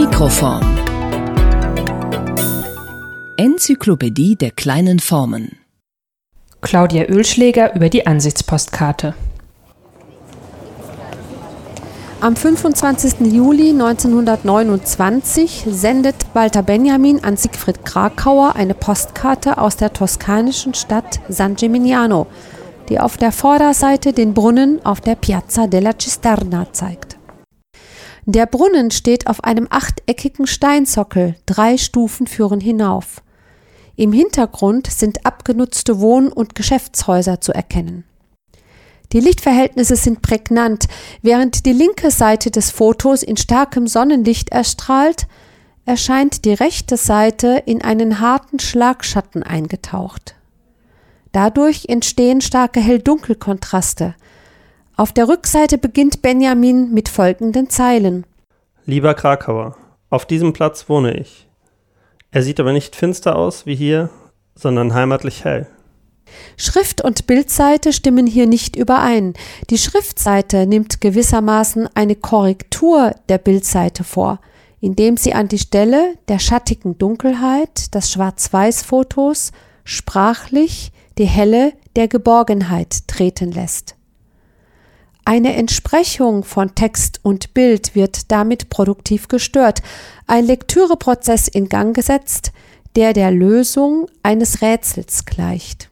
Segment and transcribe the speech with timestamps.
[0.00, 0.62] Mikroform.
[3.36, 5.58] Enzyklopädie der kleinen Formen.
[6.60, 9.14] Claudia Ölschläger über die Ansichtspostkarte.
[12.20, 13.32] Am 25.
[13.32, 21.56] Juli 1929 sendet Walter Benjamin an Siegfried Krakauer eine Postkarte aus der toskanischen Stadt San
[21.56, 22.28] Gimignano,
[22.88, 27.17] die auf der Vorderseite den Brunnen auf der Piazza della Cisterna zeigt.
[28.30, 33.22] Der Brunnen steht auf einem achteckigen Steinsockel, drei Stufen führen hinauf.
[33.96, 38.04] Im Hintergrund sind abgenutzte Wohn- und Geschäftshäuser zu erkennen.
[39.14, 40.88] Die Lichtverhältnisse sind prägnant,
[41.22, 45.26] während die linke Seite des Fotos in starkem Sonnenlicht erstrahlt,
[45.86, 50.34] erscheint die rechte Seite in einen harten Schlagschatten eingetaucht.
[51.32, 54.16] Dadurch entstehen starke Hell-Dunkel-Kontraste.
[54.98, 58.26] Auf der Rückseite beginnt Benjamin mit folgenden Zeilen.
[58.84, 59.76] Lieber Krakauer,
[60.10, 61.46] auf diesem Platz wohne ich.
[62.32, 64.10] Er sieht aber nicht finster aus wie hier,
[64.56, 65.68] sondern heimatlich hell.
[66.56, 69.34] Schrift und Bildseite stimmen hier nicht überein.
[69.70, 74.40] Die Schriftseite nimmt gewissermaßen eine Korrektur der Bildseite vor,
[74.80, 79.52] indem sie an die Stelle der schattigen Dunkelheit des Schwarz-Weiß-Fotos
[79.84, 83.94] sprachlich die Helle der Geborgenheit treten lässt.
[85.28, 89.82] Eine Entsprechung von Text und Bild wird damit produktiv gestört,
[90.26, 92.50] ein Lektüreprozess in Gang gesetzt,
[92.96, 95.90] der der Lösung eines Rätsels gleicht.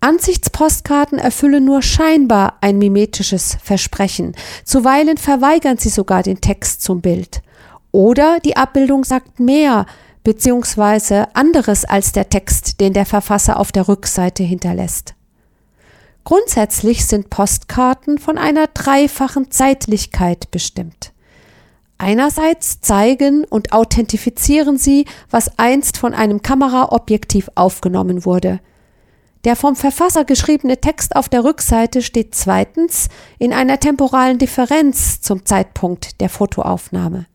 [0.00, 4.34] Ansichtspostkarten erfüllen nur scheinbar ein mimetisches Versprechen.
[4.64, 7.42] Zuweilen verweigern sie sogar den Text zum Bild.
[7.92, 9.84] Oder die Abbildung sagt mehr
[10.24, 11.26] bzw.
[11.34, 15.15] anderes als der Text, den der Verfasser auf der Rückseite hinterlässt.
[16.26, 21.14] Grundsätzlich sind Postkarten von einer dreifachen Zeitlichkeit bestimmt.
[21.96, 28.60] Einerseits zeigen und authentifizieren sie, was einst von einem Kameraobjektiv aufgenommen wurde–
[29.46, 33.08] der vom Verfasser geschriebene Text auf der Rückseite steht zweitens
[33.38, 37.26] in einer temporalen Differenz zum Zeitpunkt der Fotoaufnahme.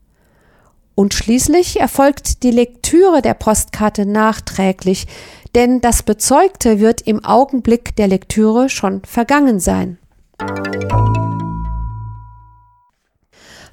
[0.93, 5.07] Und schließlich erfolgt die Lektüre der Postkarte nachträglich,
[5.55, 9.97] denn das Bezeugte wird im Augenblick der Lektüre schon vergangen sein.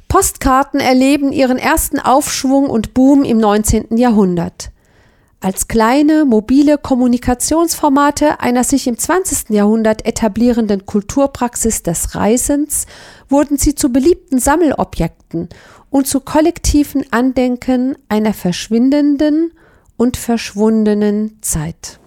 [0.09, 3.97] Postkarten erleben ihren ersten Aufschwung und Boom im 19.
[3.97, 4.71] Jahrhundert.
[5.41, 9.51] Als kleine, mobile Kommunikationsformate einer sich im 20.
[9.51, 12.87] Jahrhundert etablierenden Kulturpraxis des Reisens
[13.29, 15.49] wurden sie zu beliebten Sammelobjekten
[15.91, 19.53] und zu kollektiven Andenken einer verschwindenden
[19.99, 21.99] und verschwundenen Zeit.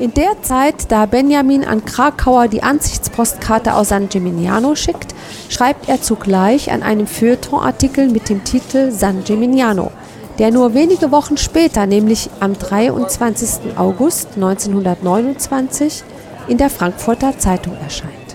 [0.00, 5.12] In der Zeit, da Benjamin an Krakauer die Ansichtspostkarte aus San Gimignano schickt,
[5.48, 9.90] schreibt er zugleich an einem Feuilleton-Artikel mit dem Titel San Gimignano,
[10.38, 13.76] der nur wenige Wochen später, nämlich am 23.
[13.76, 16.04] August 1929,
[16.46, 18.27] in der Frankfurter Zeitung erscheint.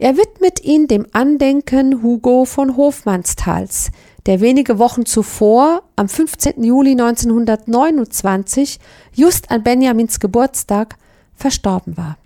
[0.00, 3.90] Er widmet ihn dem Andenken Hugo von Hofmannstals,
[4.24, 6.64] der wenige Wochen zuvor, am 15.
[6.64, 8.80] Juli 1929,
[9.12, 10.96] just an Benjamins Geburtstag,
[11.34, 12.16] verstorben war.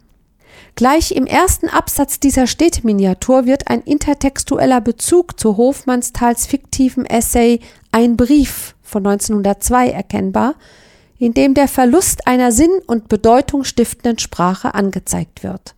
[0.76, 7.58] Gleich im ersten Absatz dieser Städteminiatur wird ein intertextueller Bezug zu Hofmannstals fiktiven Essay
[7.90, 10.54] Ein Brief von 1902 erkennbar,
[11.18, 15.74] in dem der Verlust einer sinn- und bedeutungsstiftenden Sprache angezeigt wird.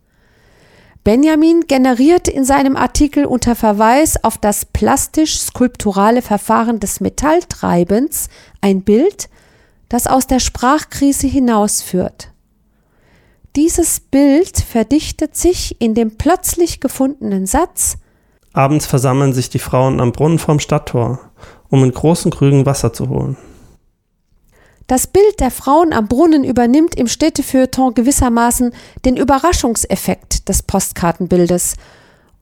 [1.06, 8.28] Benjamin generiert in seinem Artikel unter Verweis auf das plastisch-skulpturale Verfahren des Metalltreibens
[8.60, 9.28] ein Bild,
[9.88, 12.32] das aus der Sprachkrise hinausführt.
[13.54, 17.98] Dieses Bild verdichtet sich in dem plötzlich gefundenen Satz
[18.52, 21.20] Abends versammeln sich die Frauen am Brunnen vorm Stadttor,
[21.68, 23.36] um in großen Krügen Wasser zu holen.
[24.86, 28.72] Das Bild der Frauen am Brunnen übernimmt im Städtefeuilleton gewissermaßen
[29.04, 31.74] den Überraschungseffekt des Postkartenbildes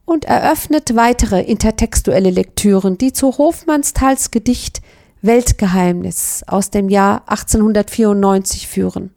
[0.05, 4.81] und eröffnet weitere intertextuelle Lektüren, die zu Hofmannsthals Gedicht
[5.23, 9.11] Weltgeheimnis aus dem Jahr 1894 führen.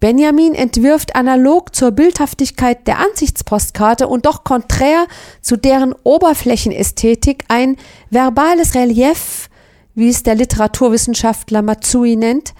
[0.00, 5.06] Benjamin entwirft analog zur Bildhaftigkeit der Ansichtspostkarte und doch konträr
[5.40, 7.76] zu deren Oberflächenästhetik ein
[8.10, 9.48] verbales Relief
[9.96, 12.54] wie es der Literaturwissenschaftler Mazzui nennt,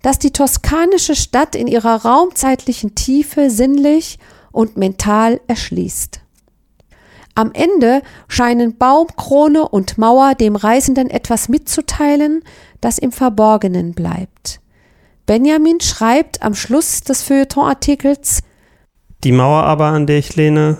[0.00, 4.18] dass die toskanische Stadt in ihrer raumzeitlichen Tiefe sinnlich
[4.52, 6.20] und mental erschließt.
[7.34, 12.42] Am Ende scheinen Baum, Krone und Mauer dem Reisenden etwas mitzuteilen,
[12.80, 14.60] das im Verborgenen bleibt.
[15.26, 18.42] Benjamin schreibt am Schluss des Feuilletonartikels
[19.24, 20.78] Die Mauer aber, an der ich lehne,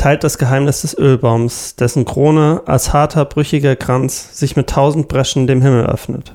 [0.00, 5.46] teilt das Geheimnis des Ölbaums, dessen Krone als harter, brüchiger Kranz sich mit tausend Breschen
[5.46, 6.34] dem Himmel öffnet.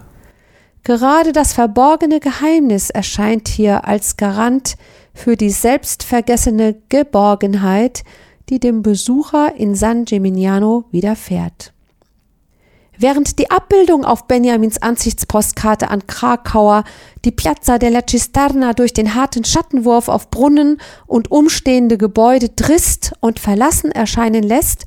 [0.84, 4.76] Gerade das verborgene Geheimnis erscheint hier als Garant
[5.16, 8.04] für die selbstvergessene Geborgenheit,
[8.50, 11.74] die dem Besucher in San Gimignano widerfährt.
[12.98, 16.84] Während die Abbildung auf Benjamins Ansichtspostkarte an Krakauer
[17.26, 23.40] die Piazza della Cisterna durch den harten Schattenwurf auf Brunnen und umstehende Gebäude trist und
[23.40, 24.86] verlassen erscheinen lässt,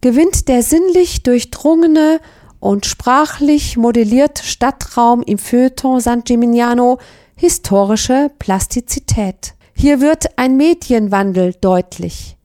[0.00, 2.20] gewinnt der sinnlich durchdrungene
[2.60, 6.98] und sprachlich modellierte Stadtraum im Feuilleton San Gimignano
[7.36, 9.54] historische Plastizität.
[9.74, 12.36] Hier wird ein Medienwandel deutlich.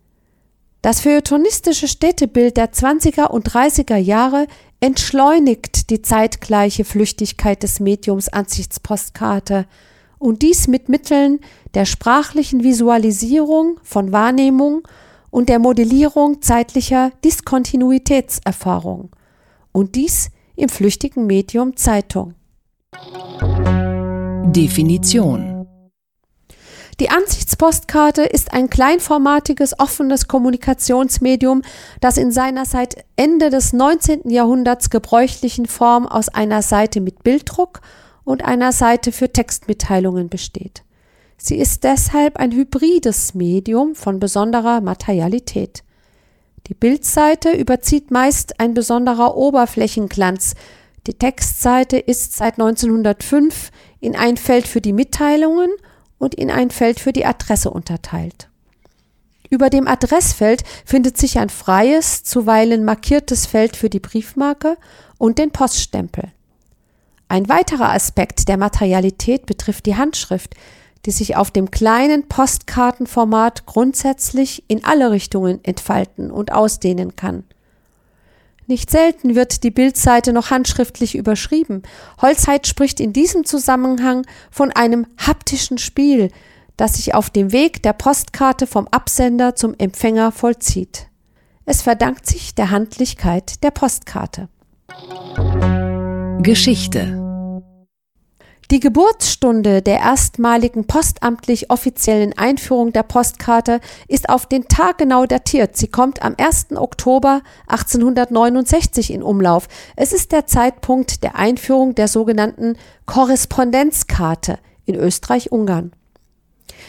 [0.82, 4.48] Das feuilletonistische Städtebild der 20er und 30er Jahre
[4.80, 9.66] entschleunigt die zeitgleiche Flüchtigkeit des Mediums Ansichtspostkarte.
[10.18, 11.40] Und dies mit Mitteln
[11.74, 14.88] der sprachlichen Visualisierung von Wahrnehmung
[15.30, 19.12] und der Modellierung zeitlicher Diskontinuitätserfahrung.
[19.72, 22.34] Und dies im flüchtigen Medium Zeitung.
[24.52, 25.59] Definition
[27.00, 31.62] die Ansichtspostkarte ist ein kleinformatiges, offenes Kommunikationsmedium,
[32.02, 34.30] das in seiner seit Ende des 19.
[34.30, 37.82] Jahrhunderts gebräuchlichen Form aus einer Seite mit Bilddruck
[38.26, 40.84] und einer Seite für Textmitteilungen besteht.
[41.38, 45.84] Sie ist deshalb ein hybrides Medium von besonderer Materialität.
[46.68, 50.56] Die Bildseite überzieht meist ein besonderer Oberflächenglanz.
[51.08, 53.72] Die Textseite ist seit 1905
[54.02, 55.70] in ein Feld für die Mitteilungen
[56.20, 58.50] und in ein Feld für die Adresse unterteilt.
[59.50, 64.78] Über dem Adressfeld findet sich ein freies, zuweilen markiertes Feld für die Briefmarke
[65.18, 66.26] und den Poststempel.
[67.30, 70.56] Ein weiterer Aspekt der Materialität betrifft die Handschrift,
[71.06, 77.44] die sich auf dem kleinen Postkartenformat grundsätzlich in alle Richtungen entfalten und ausdehnen kann.
[78.70, 81.82] Nicht selten wird die Bildseite noch handschriftlich überschrieben.
[82.22, 86.30] Holzheit spricht in diesem Zusammenhang von einem haptischen Spiel,
[86.78, 91.08] das sich auf dem Weg der Postkarte vom Absender zum Empfänger vollzieht.
[91.66, 94.50] Es verdankt sich der Handlichkeit der Postkarte.
[96.44, 97.29] Geschichte
[98.72, 105.76] die Geburtsstunde der erstmaligen postamtlich offiziellen Einführung der Postkarte ist auf den Tag genau datiert.
[105.76, 106.68] Sie kommt am 1.
[106.76, 109.68] Oktober 1869 in Umlauf.
[109.96, 112.78] Es ist der Zeitpunkt der Einführung der sogenannten
[113.08, 115.92] Korrespondenzkarte in Österreich-Ungarn.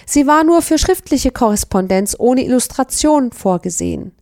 [0.05, 4.13] Sie war nur für schriftliche Korrespondenz ohne Illustration vorgesehen.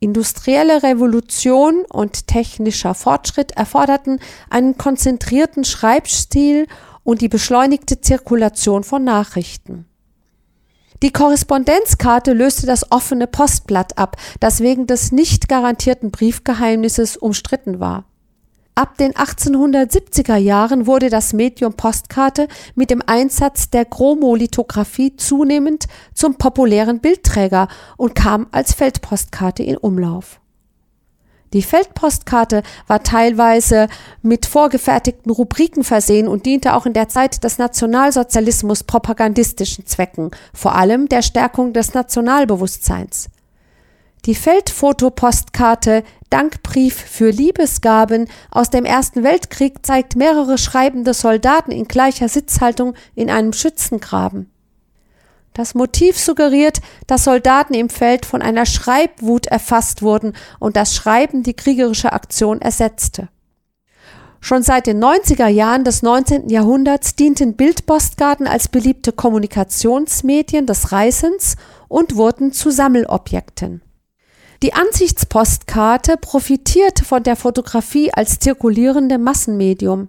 [0.00, 6.66] Industrielle Revolution und technischer Fortschritt erforderten einen konzentrierten Schreibstil
[7.02, 9.86] und die beschleunigte Zirkulation von Nachrichten.
[11.02, 18.04] Die Korrespondenzkarte löste das offene Postblatt ab, das wegen des nicht garantierten Briefgeheimnisses umstritten war.
[18.78, 22.46] Ab den 1870er Jahren wurde das Medium Postkarte
[22.76, 27.66] mit dem Einsatz der Chromolithografie zunehmend zum populären Bildträger
[27.96, 30.38] und kam als Feldpostkarte in Umlauf.
[31.54, 33.88] Die Feldpostkarte war teilweise
[34.22, 40.76] mit vorgefertigten Rubriken versehen und diente auch in der Zeit des Nationalsozialismus propagandistischen Zwecken, vor
[40.76, 43.28] allem der Stärkung des Nationalbewusstseins.
[44.24, 52.28] Die Feldfotopostkarte Dankbrief für Liebesgaben aus dem Ersten Weltkrieg zeigt mehrere schreibende Soldaten in gleicher
[52.28, 54.50] Sitzhaltung in einem Schützengraben.
[55.54, 61.42] Das Motiv suggeriert, dass Soldaten im Feld von einer Schreibwut erfasst wurden und das Schreiben
[61.42, 63.28] die kriegerische Aktion ersetzte.
[64.40, 66.48] Schon seit den 90er Jahren des 19.
[66.48, 71.56] Jahrhunderts dienten Bildpostkarten als beliebte Kommunikationsmedien des Reisens
[71.88, 73.82] und wurden zu Sammelobjekten.
[74.62, 80.08] Die Ansichtspostkarte profitiert von der Fotografie als zirkulierendem Massenmedium.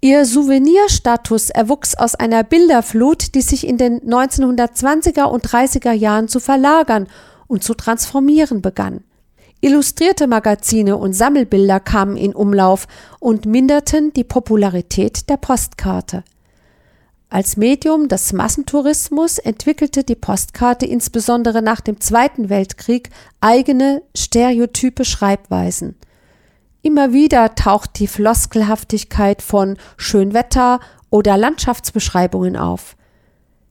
[0.00, 6.40] Ihr Souvenirstatus erwuchs aus einer Bilderflut, die sich in den 1920er und 30er Jahren zu
[6.40, 7.06] verlagern
[7.46, 9.04] und zu transformieren begann.
[9.60, 12.88] Illustrierte Magazine und Sammelbilder kamen in Umlauf
[13.20, 16.24] und minderten die Popularität der Postkarte.
[17.34, 23.10] Als Medium des Massentourismus entwickelte die Postkarte insbesondere nach dem Zweiten Weltkrieg
[23.40, 25.96] eigene stereotype Schreibweisen.
[26.82, 30.78] Immer wieder taucht die Floskelhaftigkeit von Schönwetter
[31.10, 32.94] oder Landschaftsbeschreibungen auf.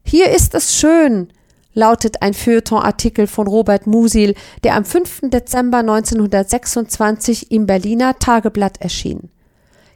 [0.02, 1.28] Hier ist es schön,
[1.72, 5.30] lautet ein Feuilleton-Artikel von Robert Musil, der am 5.
[5.30, 9.30] Dezember 1926 im Berliner Tageblatt erschien.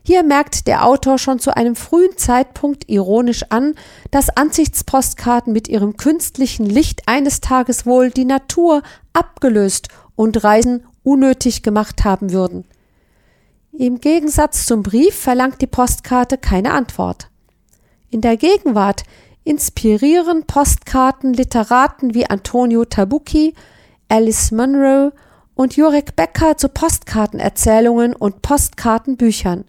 [0.09, 3.75] Hier merkt der Autor schon zu einem frühen Zeitpunkt ironisch an,
[4.11, 11.63] dass Ansichtspostkarten mit ihrem künstlichen Licht eines Tages wohl die Natur abgelöst und Reisen unnötig
[11.63, 12.65] gemacht haben würden.
[13.73, 17.29] Im Gegensatz zum Brief verlangt die Postkarte keine Antwort.
[18.09, 19.03] In der Gegenwart
[19.45, 23.53] inspirieren Postkarten Literaten wie Antonio Tabucchi,
[24.09, 25.13] Alice Munro
[25.55, 29.67] und Jurek Becker zu Postkartenerzählungen und Postkartenbüchern.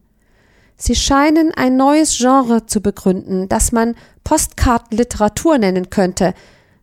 [0.81, 6.33] Sie scheinen ein neues Genre zu begründen, das man Postkartenliteratur nennen könnte,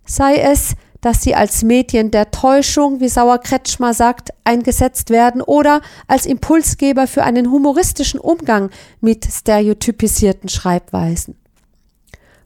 [0.05, 5.81] sei es, dass sie als Medien der Täuschung, wie Sauer Kretschmer sagt, eingesetzt werden oder
[6.09, 11.37] als Impulsgeber für einen humoristischen Umgang mit stereotypisierten Schreibweisen.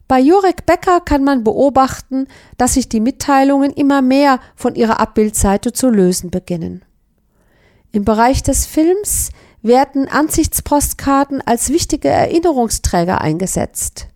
[0.07, 2.27] Bei Jurek Becker kann man beobachten,
[2.57, 6.83] dass sich die Mitteilungen immer mehr von ihrer Abbildseite zu lösen beginnen.
[7.91, 9.31] Im Bereich des Films
[9.61, 14.07] werden Ansichtspostkarten als wichtige Erinnerungsträger eingesetzt.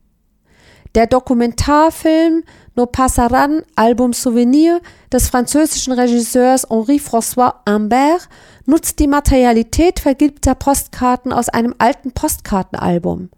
[0.95, 2.43] Der Dokumentarfilm
[2.75, 8.29] No Passaran Album Souvenir des französischen Regisseurs Henri-François Imbert
[8.65, 13.29] nutzt die Materialität vergilbter Postkarten aus einem alten Postkartenalbum.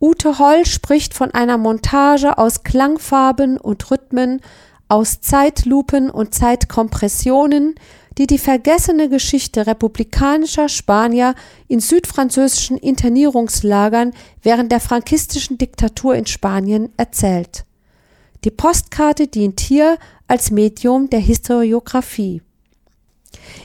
[0.00, 4.40] Ute Holl spricht von einer Montage aus Klangfarben und Rhythmen,
[4.88, 7.76] aus Zeitlupen und Zeitkompressionen,
[8.18, 11.34] die die vergessene Geschichte republikanischer Spanier
[11.68, 17.64] in südfranzösischen Internierungslagern während der frankistischen Diktatur in Spanien erzählt.
[18.44, 22.42] Die Postkarte dient hier als Medium der Historiographie.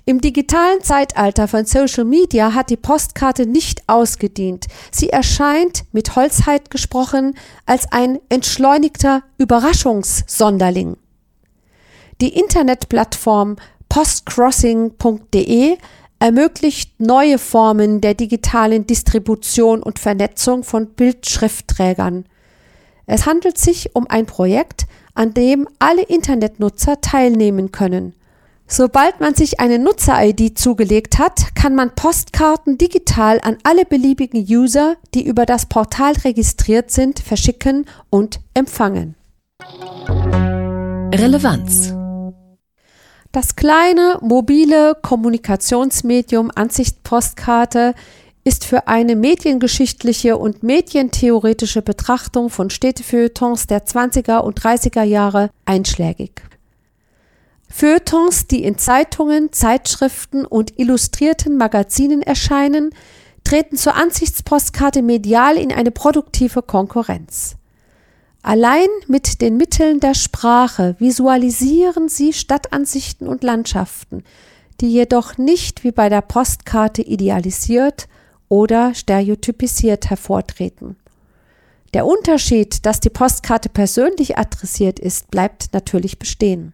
[0.05, 4.67] Im digitalen Zeitalter von Social Media hat die Postkarte nicht ausgedient.
[4.91, 7.35] Sie erscheint, mit Holzheit gesprochen,
[7.65, 10.97] als ein entschleunigter Überraschungssonderling.
[12.21, 13.57] Die Internetplattform
[13.89, 15.77] postcrossing.de
[16.19, 22.25] ermöglicht neue Formen der digitalen Distribution und Vernetzung von Bildschriftträgern.
[23.05, 28.13] Es handelt sich um ein Projekt, an dem alle Internetnutzer teilnehmen können.
[28.69, 34.97] Sobald man sich eine Nutzer-ID zugelegt hat, kann man Postkarten digital an alle beliebigen User,
[35.13, 39.15] die über das Portal registriert sind, verschicken und empfangen.
[41.15, 41.96] Relevanz
[43.37, 47.93] Das kleine mobile Kommunikationsmedium Ansichtpostkarte
[48.43, 56.41] ist für eine mediengeschichtliche und medientheoretische Betrachtung von Städtefeuilletons der 20er und 30er Jahre einschlägig.
[57.69, 62.89] Feuilletons, die in Zeitungen, Zeitschriften und illustrierten Magazinen erscheinen,
[63.43, 67.56] treten zur Ansichtspostkarte medial in eine produktive Konkurrenz.
[68.47, 74.23] Allein mit den Mitteln der Sprache visualisieren sie Stadtansichten und Landschaften,
[74.79, 78.07] die jedoch nicht wie bei der Postkarte idealisiert
[78.47, 80.95] oder stereotypisiert hervortreten.
[81.93, 86.71] Der Unterschied, dass die Postkarte persönlich adressiert ist, bleibt natürlich bestehen.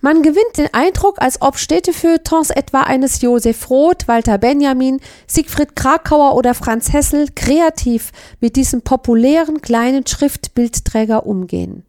[0.00, 6.34] Man gewinnt den Eindruck, als ob Städtefeuilletons etwa eines Josef Roth, Walter Benjamin, Siegfried Krakauer
[6.34, 11.84] oder Franz Hessel kreativ mit diesem populären kleinen Schriftbildträger umgehen.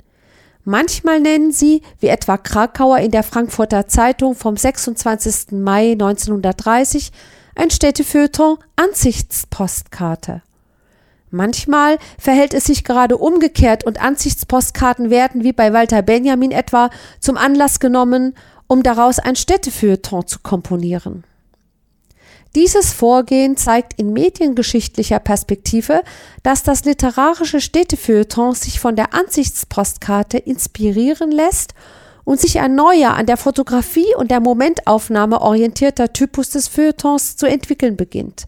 [0.65, 5.51] Manchmal nennen sie, wie etwa Krakauer in der Frankfurter Zeitung vom 26.
[5.51, 7.11] Mai 1930,
[7.55, 10.43] ein Städtefeuilleton Ansichtspostkarte.
[11.31, 17.37] Manchmal verhält es sich gerade umgekehrt und Ansichtspostkarten werden, wie bei Walter Benjamin etwa, zum
[17.37, 18.35] Anlass genommen,
[18.67, 21.23] um daraus ein Städtefeuilleton zu komponieren.
[22.55, 26.01] Dieses Vorgehen zeigt in mediengeschichtlicher Perspektive,
[26.41, 31.75] dass das literarische Städtefeuilleton sich von der Ansichtspostkarte inspirieren lässt
[32.23, 37.45] und sich ein neuer an der Fotografie und der Momentaufnahme orientierter Typus des Feuilletons zu
[37.45, 38.47] entwickeln beginnt.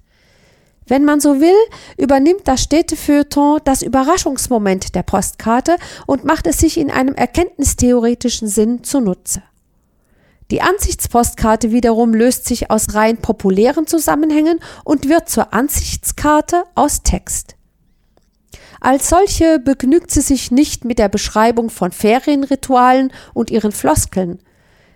[0.91, 1.55] Wenn man so will,
[1.95, 8.83] übernimmt das Städtefeuilleton das Überraschungsmoment der Postkarte und macht es sich in einem erkenntnistheoretischen Sinn
[8.83, 9.41] zunutze.
[10.51, 17.55] Die Ansichtspostkarte wiederum löst sich aus rein populären Zusammenhängen und wird zur Ansichtskarte aus Text.
[18.81, 24.39] Als solche begnügt sie sich nicht mit der Beschreibung von Ferienritualen und ihren Floskeln.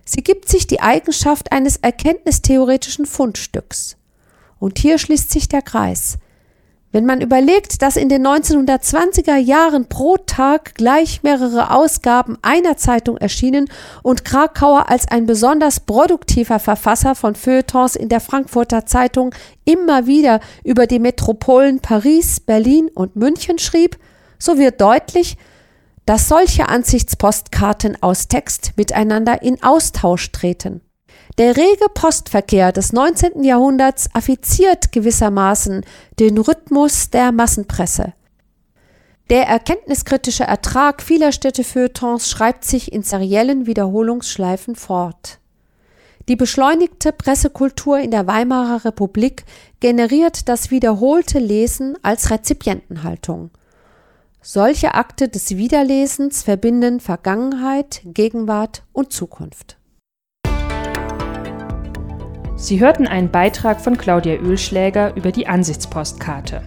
[0.03, 3.95] Sie gibt sich die Eigenschaft eines erkenntnistheoretischen Fundstücks.
[4.65, 6.17] Und hier schließt sich der Kreis.
[6.91, 13.17] Wenn man überlegt, dass in den 1920er Jahren pro Tag gleich mehrere Ausgaben einer Zeitung
[13.17, 13.69] erschienen
[14.01, 20.39] und Krakauer als ein besonders produktiver Verfasser von Feuilletons in der Frankfurter Zeitung immer wieder
[20.63, 23.99] über die Metropolen Paris, Berlin und München schrieb,
[24.39, 25.37] so wird deutlich,
[26.07, 30.81] dass solche Ansichtspostkarten aus Text miteinander in Austausch treten.
[31.37, 33.43] Der rege Postverkehr des 19.
[33.43, 35.83] Jahrhunderts affiziert gewissermaßen
[36.17, 38.13] den Rhythmus der Massenpresse.
[39.29, 45.39] Der erkenntniskritische Ertrag vieler Städtefeuilletons schreibt sich in seriellen Wiederholungsschleifen fort.
[46.29, 49.43] Die beschleunigte Pressekultur in der Weimarer Republik
[49.81, 53.49] generiert das wiederholte Lesen als Rezipientenhaltung.
[54.41, 59.77] Solche Akte des Wiederlesens verbinden Vergangenheit, Gegenwart und Zukunft.
[62.57, 66.61] Sie hörten einen Beitrag von Claudia Ölschläger über die Ansichtspostkarte.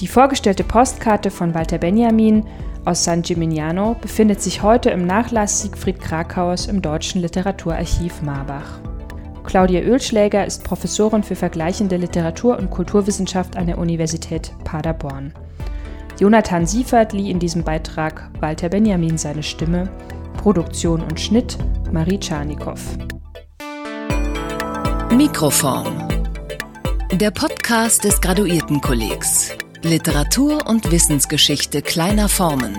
[0.00, 2.44] Die vorgestellte Postkarte von Walter Benjamin
[2.84, 8.80] aus San Gimignano befindet sich heute im Nachlass Siegfried Krakauers im Deutschen Literaturarchiv Marbach.
[9.44, 15.34] Claudia Ölschläger ist Professorin für vergleichende Literatur- und Kulturwissenschaft an der Universität Paderborn.
[16.18, 19.90] Jonathan Siefert lieh in diesem Beitrag Walter Benjamin seine Stimme,
[20.36, 21.58] Produktion und Schnitt
[21.92, 22.80] Marie Czarnikow.
[25.22, 26.08] Mikroform.
[27.12, 29.50] Der Podcast des Graduiertenkollegs.
[29.82, 32.78] Literatur und Wissensgeschichte kleiner Formen.